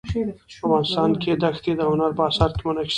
افغانستان 0.63 1.11
کې 1.21 1.31
ښتې 1.57 1.71
د 1.75 1.81
هنر 1.91 2.11
په 2.17 2.21
اثار 2.29 2.51
کې 2.57 2.63
منعکس 2.67 2.85
کېږي. 2.85 2.89